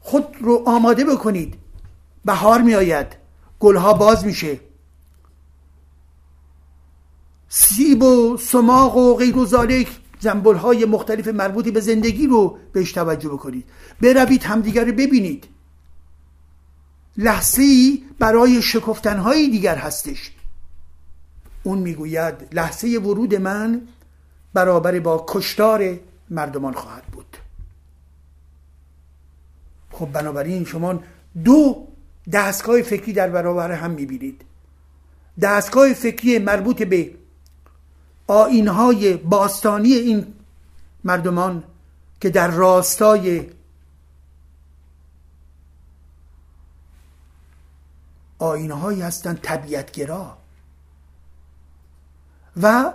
خود 0.00 0.24
رو 0.40 0.62
آماده 0.66 1.04
بکنید. 1.04 1.54
بهار 2.24 2.62
میآید. 2.62 3.06
گلها 3.60 3.92
باز 3.92 4.24
میشه. 4.24 4.60
سیب 7.48 8.02
و 8.02 8.36
سماق 8.36 8.96
و 8.96 9.14
غیر 9.14 9.38
و 9.38 9.46
زنبول 10.20 10.56
های 10.56 10.84
مختلف 10.84 11.28
مربوط 11.28 11.68
به 11.68 11.80
زندگی 11.80 12.26
رو 12.26 12.58
بهش 12.72 12.92
توجه 12.92 13.28
بکنید. 13.28 13.64
بروید 14.00 14.42
همدیگر 14.42 14.84
رو 14.84 14.92
ببینید. 14.92 15.44
لحظه 17.16 17.62
ای 17.62 18.02
برای 18.18 18.62
شکفتن 18.62 19.18
های 19.18 19.48
دیگر 19.48 19.76
هستش. 19.76 20.30
اون 21.62 21.78
می‌گوید 21.78 22.34
لحظه 22.52 22.88
ورود 22.88 23.34
من 23.34 23.88
برابر 24.54 25.00
با 25.00 25.24
کشتار 25.28 25.98
مردمان 26.30 26.72
خواهد 26.72 27.09
خب 30.00 30.12
بنابراین 30.12 30.64
شما 30.64 31.00
دو 31.44 31.88
دستگاه 32.32 32.82
فکری 32.82 33.12
در 33.12 33.30
برابر 33.30 33.72
هم 33.72 33.90
می‌بینید. 33.90 34.44
دستگاه 35.40 35.92
فکری 35.92 36.38
مربوط 36.38 36.82
به 36.82 37.10
آینهای 38.26 39.16
باستانی 39.16 39.92
این 39.92 40.34
مردمان 41.04 41.64
که 42.20 42.30
در 42.30 42.48
راستای 42.48 43.46
آینهایی 48.38 49.02
هستند 49.02 49.40
طبیعتگرا. 49.42 50.36
و 52.62 52.92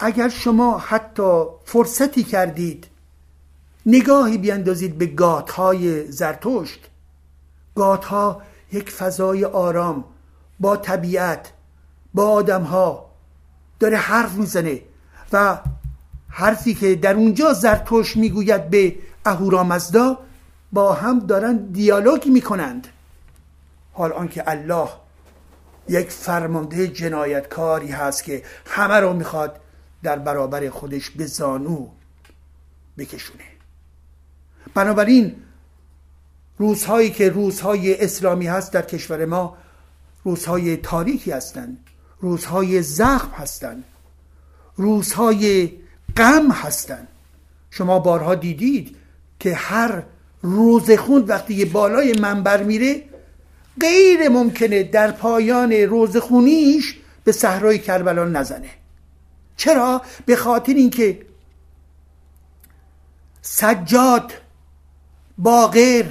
اگر 0.00 0.28
شما 0.28 0.78
حتی 0.78 1.42
فرصتی 1.64 2.24
کردید 2.24 2.86
نگاهی 3.90 4.38
بیاندازید 4.38 4.98
به 4.98 5.06
گات 5.06 5.50
های 5.50 6.12
زرتشت. 6.12 6.88
گات 7.74 8.04
ها 8.04 8.42
یک 8.72 8.90
فضای 8.90 9.44
آرام 9.44 10.04
با 10.60 10.76
طبیعت 10.76 11.52
با 12.14 12.28
آدم 12.28 12.62
ها 12.62 13.10
داره 13.80 13.96
حرف 13.96 14.34
می‌زنه 14.34 14.80
و 15.32 15.58
حرفی 16.28 16.74
که 16.74 16.94
در 16.94 17.14
اونجا 17.14 17.52
زرتوش 17.52 18.16
می‌گوید 18.16 18.70
به 18.70 18.96
اهورامزدا 19.24 20.18
با 20.72 20.92
هم 20.92 21.18
دارن 21.18 21.56
دیالوگ 21.56 22.28
می‌کنند. 22.28 22.88
حال 23.92 24.12
آنکه 24.12 24.44
الله 24.46 24.88
یک 25.88 26.10
فرمانده 26.10 26.88
جنایتکاری 26.88 27.88
هست 27.88 28.24
که 28.24 28.42
همه 28.66 28.94
رو 28.94 29.12
می‌خواد 29.12 29.60
در 30.02 30.18
برابر 30.18 30.70
خودش 30.70 31.10
به 31.10 31.26
زانو 31.26 31.88
بکشونه. 32.98 33.57
بنابراین 34.74 35.36
روزهایی 36.58 37.10
که 37.10 37.30
روزهای 37.30 38.04
اسلامی 38.04 38.46
هست 38.46 38.72
در 38.72 38.82
کشور 38.82 39.24
ما 39.24 39.56
روزهای 40.24 40.76
تاریخی 40.76 41.30
هستند 41.30 41.78
روزهای 42.20 42.82
زخم 42.82 43.30
هستند 43.30 43.84
روزهای 44.76 45.70
غم 46.16 46.50
هستند. 46.50 47.08
شما 47.70 47.98
بارها 47.98 48.34
دیدید 48.34 48.96
که 49.40 49.54
هر 49.54 50.02
روز 50.42 50.90
خوند 50.90 51.30
وقتی 51.30 51.64
بالای 51.64 52.12
منبر 52.12 52.62
میره 52.62 53.04
غیر 53.80 54.28
ممکنه 54.28 54.82
در 54.82 55.10
پایان 55.10 55.72
روز 55.72 56.16
خونیش 56.16 56.96
به 57.24 57.32
صحرای 57.32 57.78
کربلا 57.78 58.24
نزنه. 58.24 58.70
چرا؟ 59.56 60.02
به 60.26 60.36
خاطر 60.36 60.74
اینکه 60.74 61.26
سجاد 63.42 64.32
باقر 65.38 66.04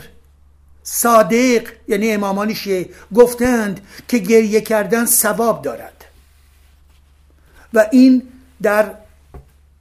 صادق 0.84 1.68
یعنی 1.88 2.12
امامان 2.12 2.54
شیعه 2.54 2.90
گفتند 3.16 3.82
که 4.08 4.18
گریه 4.18 4.62
کردن 4.62 5.06
ثواب 5.06 5.62
دارد. 5.62 6.06
و 7.74 7.86
این 7.92 8.24
در 8.62 8.96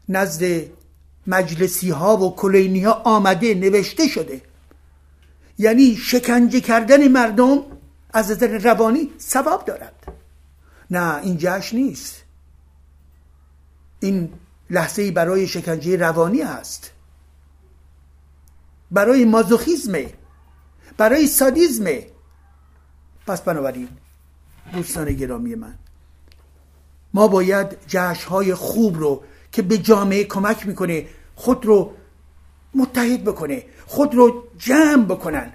نزد 0.09 0.63
مجلسی 1.27 1.91
ها 1.91 2.17
و 2.17 2.37
کلینی 2.37 2.85
ها 2.85 2.93
آمده 2.93 3.55
نوشته 3.55 4.09
شده. 4.09 4.41
یعنی 5.59 5.97
شکنجه 5.97 6.61
کردن 6.61 7.09
مردم 7.09 7.63
از 8.13 8.31
نظر 8.31 8.59
روانی 8.59 9.11
ثواب 9.21 9.65
دارد. 9.65 9.95
نه 10.91 11.21
این 11.23 11.37
جشن 11.39 11.77
نیست. 11.77 12.23
این 14.01 14.33
لحظه 14.71 15.11
برای 15.11 15.47
شکنجه 15.47 15.97
روانی 15.97 16.43
است 16.43 16.91
برای 18.91 19.25
مازوخیزمه. 19.25 20.13
برای 20.97 21.27
سادیزمه. 21.27 22.07
پس 23.27 23.41
بنابراین 23.41 23.89
دوستان 24.73 25.13
گرامی 25.13 25.55
من 25.55 25.75
ما 27.15 27.29
باید 27.29 27.77
های 28.29 28.55
خوب 28.55 28.99
رو 28.99 29.23
که 29.53 29.63
به 29.63 29.79
جامعه 29.79 30.25
کمک 30.25 30.67
می‌کنه 30.67 31.07
خود 31.35 31.67
رو 31.67 31.93
متحد 32.75 33.25
بکنه 33.25 33.65
خود 33.87 34.15
رو 34.15 34.45
جمع 34.59 35.05
بکنن 35.05 35.53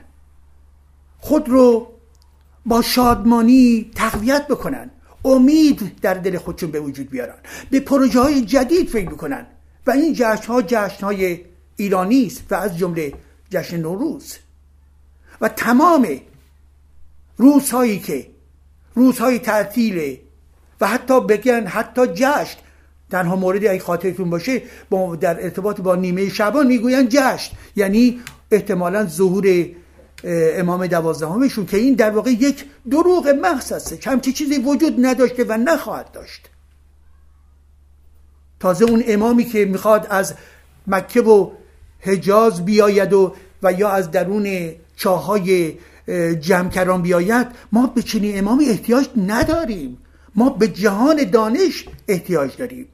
خود 1.20 1.50
رو 1.50 1.92
با 2.66 2.82
شادمانی 2.82 3.92
تقویت 3.96 4.48
بکنن 4.48 4.92
امید 5.26 6.00
در 6.02 6.14
دل 6.14 6.38
خودشون 6.38 6.72
به 6.72 6.80
وجود 6.80 7.10
بیارن 7.10 7.36
به 7.70 7.80
پروژه 7.80 8.20
های 8.20 8.42
جدید 8.42 8.90
فکر 8.90 9.10
بکنن 9.10 9.48
و 9.88 9.92
این 9.92 10.14
جشن 10.14 10.48
ها 10.48 11.14
ایرانی 11.82 12.26
است 12.26 12.44
و 12.52 12.56
از 12.56 12.78
جمله 12.78 13.14
جشن 13.50 13.78
نوروز. 13.78 14.38
و 15.42 15.50
تمام 15.50 16.08
روزهایی 17.38 18.00
که 18.00 18.28
روزهای 18.96 19.40
تعطیل 19.40 20.18
و 20.82 20.88
حتی 20.88 21.22
بگن 21.22 21.68
حتی 21.68 22.08
جشن 22.08 22.58
تنها 23.12 23.36
موردی 23.36 23.68
اگه 23.68 23.80
خاطرتون 23.80 24.30
باشه 24.30 24.62
با 24.90 25.16
در 25.16 25.44
ارتباط 25.44 25.82
با 25.82 25.96
نیمه 25.96 26.30
شبان 26.30 26.68
می‌گوین 26.68 27.08
جشن. 27.10 27.56
یعنی 27.76 28.22
احتمالا 28.52 29.06
ظهور 29.06 29.46
امام 30.24 30.88
دوازدهمشون 30.88 31.66
که 31.66 31.78
این 31.78 31.94
در 31.94 32.10
واقع 32.10 32.32
یک 32.32 32.66
دروغ 32.92 33.28
محض 33.28 33.72
است. 33.72 34.08
همچی 34.08 34.34
چیزی 34.34 34.58
وجود 34.58 35.06
نداشته 35.06 35.44
و 35.44 35.58
نخواهد 35.58 36.12
داشت. 36.12 36.50
تازه 38.60 38.86
اون 38.86 39.04
امامی 39.08 39.46
که 39.46 39.66
می‌خواد 39.66 40.08
از 40.10 40.34
مکه 40.88 41.22
و 41.22 41.52
حجاز 42.02 42.66
بیاید 42.66 43.14
و 43.14 43.36
و 43.64 43.74
یا 43.74 43.90
از 43.90 44.12
درون 44.12 44.72
چاهای 44.96 45.78
جمکران 46.40 47.02
بیاید 47.02 47.48
ما 47.72 47.88
به 47.88 48.02
چنین 48.02 48.40
امامی 48.40 48.66
احتیاج 48.66 49.08
نداریم. 49.18 49.98
ما 50.36 50.50
به 50.50 50.68
جهان 50.68 51.24
دانش 51.24 51.86
احتیاج 52.08 52.58
داریم. 52.58 52.88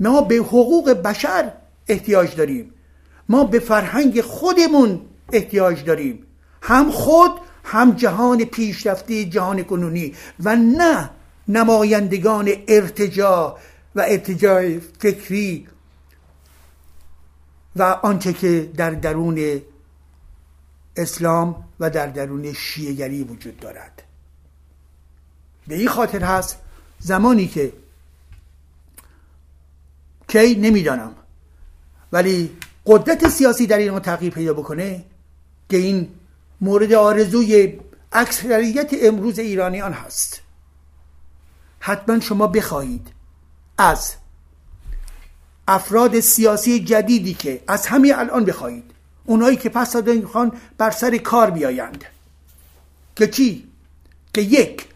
ما 0.00 0.20
به 0.20 0.34
حقوق 0.34 0.90
بشر 0.90 1.52
احتیاج 1.88 2.36
داریم. 2.36 2.70
ما 3.28 3.44
به 3.44 3.58
فرهنگ 3.58 4.20
خودمون 4.20 5.00
احتیاج 5.32 5.84
داریم. 5.84 6.18
هم 6.62 6.90
خود 6.90 7.30
هم 7.64 7.92
جهان 7.92 8.44
پیشرفته 8.44 9.24
جهان 9.24 9.62
کنونی 9.62 10.14
و 10.44 10.56
نه 10.56 11.10
نمایندگان 11.48 12.50
ارتجا 12.68 13.56
و 13.94 14.04
ارتجاع 14.08 14.78
فکری 14.98 15.66
و 17.76 17.82
آنچه 17.82 18.32
که 18.32 18.70
در 18.76 18.90
درون 18.90 19.62
اسلام 20.96 21.64
و 21.80 21.90
در 21.90 22.06
درون 22.06 22.52
شیعگری 22.52 23.24
وجود 23.24 23.60
دارد. 23.60 24.02
به 25.66 25.74
این 25.74 25.88
خاطر 25.88 26.24
هست 26.24 26.58
زمانی 26.98 27.46
که 27.48 27.72
کی 30.28 30.54
نمی‌دانم 30.54 31.14
ولی 32.12 32.56
قدرت 32.86 33.28
سیاسی 33.28 33.66
در 33.66 33.78
ایران 33.78 34.00
تغییر 34.00 34.32
پیدا 34.32 34.54
بکنه 34.54 35.04
که 35.68 35.76
این 35.76 36.08
مورد 36.60 36.92
آرزوی 36.92 37.80
اکثریت 38.12 38.90
امروز 39.02 39.38
ایرانیان 39.38 39.92
هست. 39.92 40.40
حتما 41.80 42.20
شما 42.20 42.46
بخواهید 42.46 43.08
از 43.78 44.14
افراد 45.68 46.20
سیاسی 46.20 46.84
جدیدی 46.84 47.34
که 47.34 47.62
از 47.66 47.86
همین 47.86 48.14
الان 48.14 48.44
بخواهید 48.44 48.90
اونایی 49.24 49.56
که 49.56 49.68
پس 49.68 49.92
دادن 49.92 50.16
می‌خوان 50.16 50.52
بر 50.78 50.90
سر 50.90 51.16
کار 51.16 51.50
بیایند 51.50 52.04
که 53.16 53.26
چی؟ 53.26 53.68
که 54.34 54.40
یک 54.40 54.86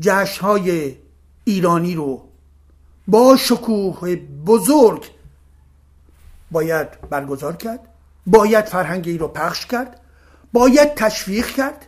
جشن 0.00 0.40
های 0.40 0.96
ایرانی 1.44 1.94
رو 1.94 2.28
با 3.08 3.36
شکوه 3.36 4.16
بزرگ 4.46 5.10
باید 6.50 7.00
برگزار 7.10 7.56
کرد 7.56 7.80
باید 8.26 8.64
فرهنگ 8.64 9.08
ای 9.08 9.18
رو 9.18 9.28
پخش 9.28 9.66
کرد 9.66 10.00
باید 10.52 10.94
تشویق 10.94 11.46
کرد 11.46 11.86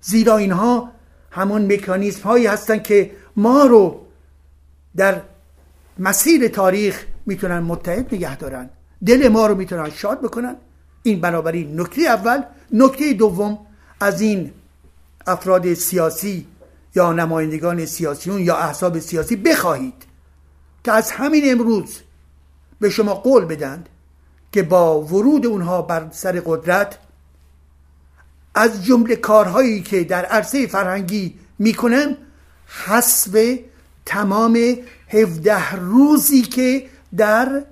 زیرا 0.00 0.36
اینها 0.36 0.92
همون 1.30 1.72
مکانیزم 1.72 2.22
هایی 2.22 2.46
هستند 2.46 2.82
که 2.82 3.10
ما 3.36 3.64
رو 3.64 4.06
در 4.96 5.22
مسیر 6.00 6.48
تاریخ 6.48 7.04
می‌تونن 7.26 7.58
متحد 7.58 8.14
نگه 8.14 8.36
دارن. 8.36 8.70
دل 9.06 9.28
ما 9.28 9.46
رو 9.46 9.54
می‌تونن 9.54 9.90
شاد 9.90 10.20
بکنن. 10.20 10.56
این 11.02 11.20
بنابراین 11.20 11.80
نکته 11.80 12.02
اول. 12.02 12.42
نکته 12.72 13.12
دوم 13.12 13.58
از 14.00 14.20
این 14.20 14.52
افراد 15.26 15.74
سیاسی 15.74 16.46
یا 16.94 17.12
نمایندگان 17.12 17.86
سیاسیون 17.86 18.40
یا 18.40 18.56
احزاب 18.56 18.98
سیاسی 18.98 19.36
بخواهید 19.36 19.94
که 20.84 20.92
از 20.92 21.10
همین 21.10 21.42
امروز 21.52 21.98
به 22.80 22.90
شما 22.90 23.14
قول 23.14 23.44
بدند 23.44 23.88
که 24.52 24.62
با 24.62 25.00
ورود 25.00 25.46
اونها 25.46 25.82
بر 25.82 26.08
سر 26.10 26.42
قدرت 26.46 26.98
از 28.54 28.84
جمله 28.84 29.16
کارهایی 29.16 29.82
که 29.82 30.04
در 30.04 30.24
عرصه 30.24 30.66
فرهنگی 30.66 31.34
می‌کنن 31.58 32.16
حسب 32.86 33.58
تمام 34.06 34.58
17 35.10 35.74
روزی 35.74 36.42
که 36.42 36.86
در 37.16 37.62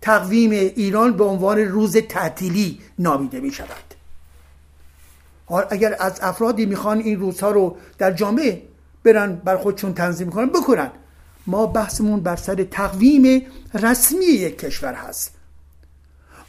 تقویم 0.00 0.50
ایران 0.50 1.16
به 1.16 1.24
عنوان 1.24 1.58
روز 1.58 1.96
تعطیلی 1.96 2.80
نامیده 2.98 3.40
می 3.40 3.52
شود 3.52 3.94
اگر 5.70 5.96
از 6.00 6.18
افرادی 6.22 6.66
می‌خوان 6.66 6.98
این 6.98 7.20
روزها 7.20 7.50
رو 7.50 7.76
در 7.98 8.12
جامعه 8.12 8.62
برن 9.04 9.34
بر 9.36 9.56
خودشون 9.56 9.94
تنظیم 9.94 10.30
کنن 10.30 10.46
بکنن. 10.46 10.90
ما 11.46 11.66
بحثمون 11.66 12.20
بر 12.20 12.36
سر 12.36 12.64
تقویم 12.64 13.42
رسمی 13.74 14.24
یک 14.24 14.58
کشور 14.58 14.94
هست. 14.94 15.34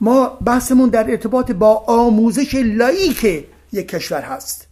ما 0.02 0.28
بحثمون 0.28 0.90
در 0.90 1.12
ارتباط 1.12 1.52
با 1.52 1.84
آموزش 1.88 2.56
لایک 2.56 3.46
یک 3.72 3.88
کشور 3.88 4.22
هست. 4.22 4.68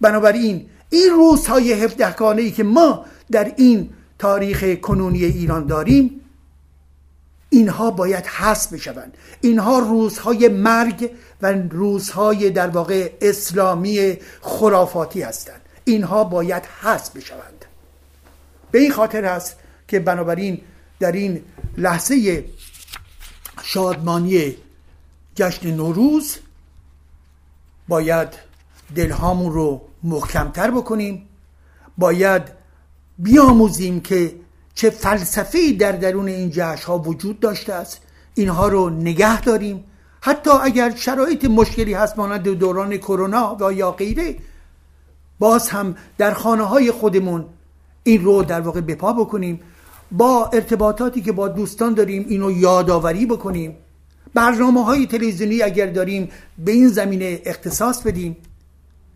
بنابراین 0.00 0.66
این 0.90 1.10
روزهای 1.10 1.72
هفدهگانه 1.72 2.42
ای 2.42 2.50
که 2.50 2.62
ما 2.62 3.04
در 3.30 3.52
این 3.56 3.90
تاریخ 4.22 4.80
کنونی 4.80 5.24
ایران 5.24 5.66
داریم 5.66 6.20
اینها 7.50 7.90
باید 7.90 8.26
حذف 8.26 8.72
بشوند. 8.72 9.16
اینها 9.40 9.78
روزهای 9.78 10.48
مرگ 10.48 11.10
و 11.42 11.52
روزهای 11.52 12.50
در 12.50 12.68
واقع 12.68 13.12
اسلامی 13.20 14.16
خرافاتی 14.40 15.22
هستند. 15.22 15.60
اینها 15.84 16.24
باید 16.24 16.62
حذف 16.66 17.16
بشوند. 17.16 17.64
به 18.70 18.78
این 18.78 18.92
خاطر 18.92 19.24
هست 19.24 19.56
که 19.88 20.00
بنابراین 20.00 20.60
در 21.00 21.12
این 21.12 21.44
لحظه 21.76 22.44
شادمانی 23.62 24.56
جشن 25.34 25.70
نوروز 25.70 26.36
باید 27.88 28.28
دلهامون 28.96 29.52
رو 29.52 29.82
محکمتر 30.02 30.70
بکنیم. 30.70 31.28
باید 31.98 32.61
بیاموزیم 33.18 34.00
که 34.00 34.34
چه 34.74 34.90
فلسفه 34.90 35.72
در 35.72 35.92
درون 35.92 36.28
این 36.28 36.50
جشن 36.50 36.86
ها 36.86 36.98
وجود 36.98 37.40
داشته 37.40 37.72
است. 37.72 38.00
اینها 38.34 38.68
رو 38.68 38.90
نگه 38.90 39.40
داریم. 39.40 39.84
حتی 40.20 40.50
اگر 40.50 40.94
شرایط 40.96 41.44
مشکلی 41.44 41.94
هست 41.94 42.18
مانند 42.18 42.48
دوران 42.48 42.96
کرونا 42.96 43.56
و 43.60 43.72
یا 43.72 43.90
غیره 43.90 44.36
باز 45.38 45.68
هم 45.68 45.96
در 46.18 46.34
خانه 46.34 46.62
های 46.62 46.90
خودمون 46.90 47.44
این 48.02 48.24
رو 48.24 48.42
در 48.42 48.60
واقع 48.60 48.80
بپا 48.80 49.12
بکنیم. 49.12 49.60
با 50.12 50.50
ارتباطاتی 50.52 51.20
که 51.20 51.32
با 51.32 51.48
دوستان 51.48 51.94
داریم 51.94 52.26
اینو 52.28 52.50
یادآوری 52.50 53.26
بکنیم. 53.26 53.76
برنامه 54.34 54.84
های 54.84 55.06
تلویزیونی 55.06 55.62
اگر 55.62 55.86
داریم 55.86 56.28
به 56.58 56.72
این 56.72 56.88
زمینه 56.88 57.42
اختصاص 57.44 58.02
بدیم. 58.02 58.36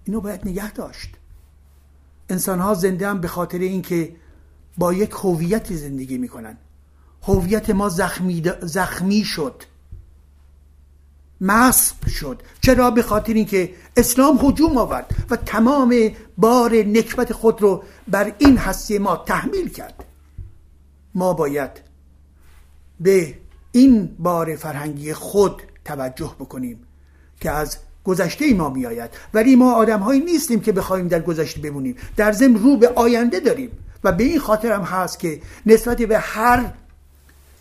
اینو 0.05 0.21
باید 0.21 0.41
نگه 0.45 0.73
داشت. 0.73 1.09
انسان 2.29 2.59
ها 2.61 2.75
زنده 2.75 3.09
هم 3.09 3.21
به 3.21 3.29
خاطر 3.29 3.59
اینکه 3.59 4.17
با 4.79 4.93
یک 4.93 5.11
هویتی 5.11 5.77
زندگی 5.77 6.19
می‌کنن. 6.19 6.59
هویت 7.23 7.71
ما 7.71 7.89
زخمی, 7.89 8.43
زخمی 8.63 9.25
شد. 9.25 9.63
مسب 11.41 12.09
شد. 12.09 12.43
چرا؟ 12.61 12.91
به 12.91 13.03
خاطر 13.03 13.33
اینکه 13.35 13.75
اسلام 13.97 14.39
هجوم 14.43 14.79
آورد 14.79 15.27
و 15.31 15.37
تمام 15.37 16.11
بار 16.39 16.75
نکبت 16.75 17.33
خود 17.33 17.63
رو 17.63 17.85
بر 18.09 18.33
این 18.39 18.57
هستی 18.57 18.99
ما 18.99 19.17
تحمیل 19.17 19.69
کرد. 19.69 20.05
ما 21.15 21.33
باید 21.33 21.71
به 23.01 23.39
این 23.73 24.17
بار 24.19 24.57
فرهنگی 24.57 25.13
خود 25.15 25.63
توجه 25.85 26.35
بکنیم 26.39 26.87
که 27.41 27.51
از 27.51 27.79
گذشته 28.07 28.55
ما 28.55 28.71
میآید. 28.71 29.11
ولی 29.35 29.57
ما 29.57 29.73
آدم 29.73 30.01
هایی 30.01 30.21
نیستیم 30.21 30.61
که 30.61 30.73
بخوایم 30.73 31.09
در 31.09 31.23
گذشته 31.23 31.61
بمونیم. 31.61 31.97
در 32.17 32.33
ضمن 32.33 32.63
رو 32.63 32.77
به 32.77 32.89
آینده 32.89 33.41
داریم. 33.41 33.71
و 34.05 34.13
به 34.13 34.25
این 34.25 34.39
خاطر 34.39 34.73
هم 34.73 34.83
هست 34.83 35.19
که 35.19 35.41
نسبت 35.67 36.03
به 36.03 36.19
هر 36.19 36.73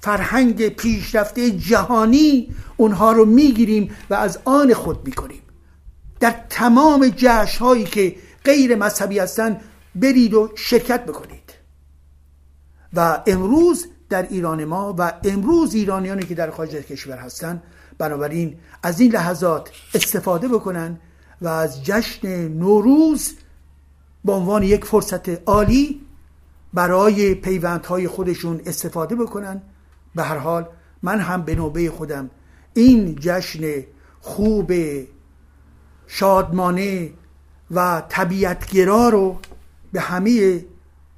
فرهنگ 0.01 0.69
پیشرفته 0.69 1.51
جهانی 1.51 2.55
اونها 2.77 3.11
رو 3.11 3.25
می‌گیریم 3.25 3.95
و 4.09 4.13
از 4.13 4.39
آن 4.45 4.73
خود 4.73 5.07
می‌کنیم. 5.07 5.41
در 6.19 6.35
تمام 6.49 7.13
جشن 7.15 7.59
هایی 7.59 7.83
که 7.83 8.15
غیر 8.43 8.75
مذهبی 8.75 9.19
هستن 9.19 9.59
برید 9.95 10.33
و 10.33 10.51
شرکت 10.55 11.05
بکنید. 11.05 11.53
و 12.93 13.23
امروز 13.27 13.87
در 14.09 14.27
ایران 14.29 14.65
ما 14.65 14.95
و 14.97 15.13
امروز 15.23 15.73
ایرانیانی 15.73 16.23
که 16.23 16.35
در 16.35 16.51
خارج 16.51 16.75
کشور 16.75 17.17
هستند 17.17 17.63
بنابراین 17.97 18.57
از 18.83 18.99
این 18.99 19.11
لحظات 19.11 19.69
استفاده 19.93 20.47
بکنن 20.47 20.99
و 21.41 21.47
از 21.47 21.83
جشن 21.83 22.47
نوروز 22.47 23.33
به 24.25 24.31
عنوان 24.31 24.63
یک 24.63 24.85
فرصت 24.85 25.29
عالی 25.49 26.01
برای 26.73 27.35
پیوندهای 27.35 28.07
خودشون 28.07 28.61
استفاده 28.65 29.15
بکنن. 29.15 29.61
به 30.15 30.23
هر 30.23 30.37
حال 30.37 30.67
من 31.03 31.19
هم 31.19 31.41
به 31.41 31.55
نوبه 31.55 31.89
خودم 31.89 32.29
این 32.73 33.15
جشن 33.19 33.83
خوب 34.21 34.73
شادمانه 36.07 37.11
و 37.71 38.03
طبیعتگرا 38.09 39.09
رو 39.09 39.39
به 39.91 40.01
همه 40.01 40.65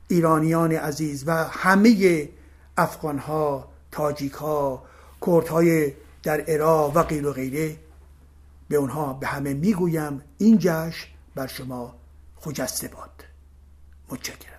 ایرانیان 0.07 0.71
عزیز 0.71 1.23
و 1.27 1.31
همه 1.31 2.29
افغان 2.77 3.17
ها 3.17 3.67
تاجیک 3.91 4.33
ها 4.33 4.83
کرد 5.25 5.47
های 5.47 5.93
در 6.23 6.41
عراق 6.41 6.97
و 6.97 7.03
غیر 7.03 7.27
و 7.27 7.33
غیره 7.33 7.77
به 8.69 8.75
اونها 8.75 9.13
به 9.13 9.27
همه 9.27 9.53
می‌گویم 9.53 10.21
این 10.37 10.57
جشن 10.59 11.07
بر 11.35 11.47
شما 11.47 11.95
خجسته 12.35 12.87
باد. 12.87 13.23
متشکرم. 14.09 14.56